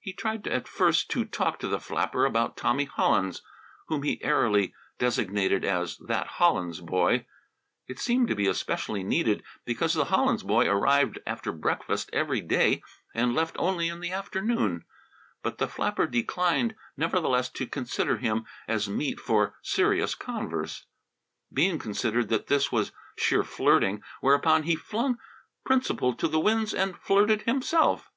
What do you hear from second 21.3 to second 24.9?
Bean considered that this was sheer flirting, whereupon he